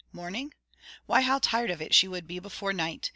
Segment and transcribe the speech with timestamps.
[0.11, 0.51] Morning?
[1.05, 3.07] why, how tired of it she would be before night!